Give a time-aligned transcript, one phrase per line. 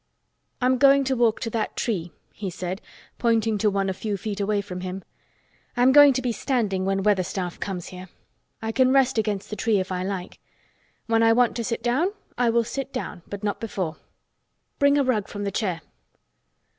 [0.61, 2.81] "I'm going to walk to that tree," he said,
[3.19, 5.03] pointing to one a few feet away from him.
[5.77, 8.09] "I'm going to be standing when Weatherstaff comes here.
[8.63, 10.39] I can rest against the tree if I like.
[11.05, 13.97] When I want to sit down I will sit down, but not before.
[14.79, 15.81] Bring a rug from the chair."